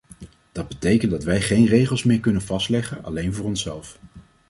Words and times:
Dat 0.51 0.67
betekent 0.67 1.11
dat 1.11 1.23
wij 1.23 1.41
geen 1.41 1.65
regels 1.65 2.03
meer 2.03 2.19
kunnen 2.19 2.41
vastleggen 2.41 3.03
alleen 3.03 3.33
voor 3.33 3.45
onszelf. 3.45 3.99